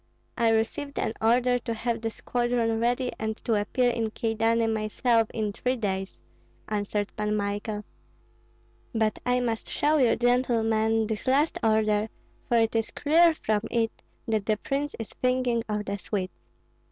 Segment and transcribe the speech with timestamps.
[0.35, 5.29] "I received an order to have the squadron ready and to appear in Kyedani myself
[5.31, 6.19] in three days,"
[6.67, 7.83] answered Pan Michael.
[8.95, 12.09] "But I must show you, gentlemen this last order,
[12.49, 13.91] for it is clear from it
[14.27, 16.33] that the prince is thinking of the Swedes."